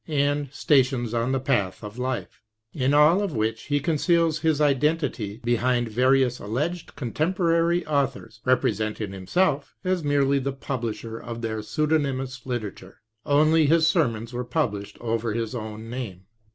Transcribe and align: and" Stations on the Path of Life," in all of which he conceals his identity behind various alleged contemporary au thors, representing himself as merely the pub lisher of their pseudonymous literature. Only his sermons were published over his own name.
and" 0.07 0.49
Stations 0.51 1.13
on 1.13 1.31
the 1.31 1.39
Path 1.39 1.83
of 1.83 1.99
Life," 1.99 2.41
in 2.73 2.91
all 2.91 3.21
of 3.21 3.35
which 3.35 3.65
he 3.65 3.79
conceals 3.79 4.39
his 4.39 4.59
identity 4.59 5.39
behind 5.43 5.89
various 5.89 6.39
alleged 6.39 6.95
contemporary 6.95 7.85
au 7.85 8.07
thors, 8.07 8.39
representing 8.43 9.11
himself 9.11 9.75
as 9.83 10.03
merely 10.03 10.39
the 10.39 10.53
pub 10.53 10.81
lisher 10.85 11.21
of 11.21 11.43
their 11.43 11.61
pseudonymous 11.61 12.47
literature. 12.47 12.99
Only 13.27 13.67
his 13.67 13.85
sermons 13.85 14.33
were 14.33 14.43
published 14.43 14.97
over 14.99 15.33
his 15.33 15.53
own 15.53 15.87
name. 15.87 16.25